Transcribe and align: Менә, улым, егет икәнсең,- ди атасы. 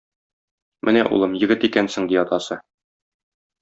Менә, 0.89 1.03
улым, 1.19 1.37
егет 1.45 1.69
икәнсең,- 1.71 2.07
ди 2.13 2.21
атасы. 2.25 2.63